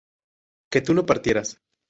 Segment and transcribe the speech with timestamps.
[0.71, 1.61] ¿que tú no partieras?